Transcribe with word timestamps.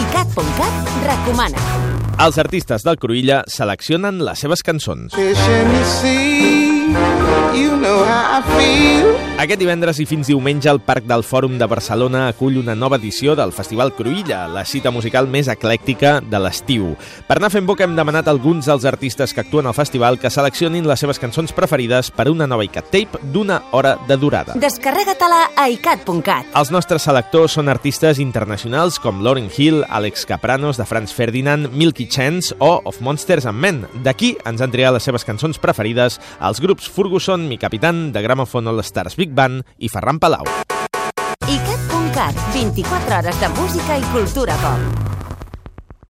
ICAT.cat 0.00 0.90
recomana. 1.06 1.58
Els 2.20 2.36
artistes 2.38 2.84
del 2.86 2.98
Cruïlla 3.02 3.40
seleccionen 3.50 4.20
les 4.26 4.38
seves 4.44 4.62
cançons. 4.66 5.10
Fishing 5.16 5.72
the 5.74 5.84
sea, 5.96 6.94
you 7.58 7.74
know 7.80 8.04
how 8.04 8.38
I 8.38 8.42
feel. 8.52 8.59
Aquest 9.40 9.56
divendres 9.56 9.96
i 10.02 10.04
fins 10.04 10.28
diumenge 10.28 10.68
el 10.68 10.82
Parc 10.84 11.06
del 11.08 11.22
Fòrum 11.24 11.54
de 11.56 11.64
Barcelona 11.64 12.26
acull 12.28 12.58
una 12.60 12.74
nova 12.76 12.98
edició 13.00 13.32
del 13.32 13.54
Festival 13.56 13.94
Cruïlla, 13.96 14.42
la 14.52 14.66
cita 14.68 14.90
musical 14.92 15.30
més 15.32 15.48
eclèctica 15.48 16.18
de 16.20 16.36
l'estiu. 16.44 16.90
Per 17.24 17.38
anar 17.38 17.48
fent 17.48 17.64
boca 17.64 17.86
hem 17.86 17.94
demanat 17.96 18.28
a 18.28 18.34
alguns 18.34 18.68
dels 18.68 18.84
artistes 18.84 19.32
que 19.32 19.40
actuen 19.40 19.64
al 19.64 19.72
festival 19.72 20.18
que 20.20 20.28
seleccionin 20.28 20.84
les 20.84 21.00
seves 21.00 21.16
cançons 21.22 21.54
preferides 21.56 22.10
per 22.12 22.26
una 22.28 22.44
nova 22.44 22.66
ICAT 22.68 22.90
tape 22.92 23.22
d'una 23.32 23.62
hora 23.72 23.94
de 24.10 24.18
durada. 24.20 24.58
Descarrega-te-la 24.60 25.40
a 25.56 25.66
icat.cat. 25.72 26.52
Els 26.60 26.74
nostres 26.76 27.08
selectors 27.08 27.56
són 27.56 27.72
artistes 27.72 28.20
internacionals 28.20 29.00
com 29.00 29.24
Lauryn 29.24 29.48
Hill, 29.56 29.86
Alex 29.88 30.28
Capranos, 30.28 30.76
de 30.76 30.84
Franz 30.84 31.16
Ferdinand, 31.16 31.72
Milky 31.72 32.10
Chance 32.12 32.58
o 32.60 32.82
Of 32.84 33.00
Monsters 33.00 33.48
and 33.48 33.56
Men. 33.56 33.82
D'aquí 34.04 34.34
ens 34.44 34.60
han 34.60 34.76
triat 34.76 34.92
les 34.98 35.08
seves 35.08 35.24
cançons 35.24 35.56
preferides 35.56 36.20
els 36.44 36.60
grups 36.60 36.92
Ferguson, 36.92 37.48
Mi 37.48 37.56
Capitán, 37.56 38.10
de 38.12 38.20
Gramophone 38.20 38.49
All 38.54 38.82
Stars 38.82 39.16
Big 39.16 39.34
Band 39.34 39.64
i 39.78 39.88
Ferran 39.88 40.18
Palau. 40.18 40.44
icat.cat, 41.50 42.34
24 42.54 43.16
hores 43.18 43.40
de 43.40 43.48
música 43.60 43.98
i 43.98 44.02
cultura 44.12 44.54
pop. 44.62 45.09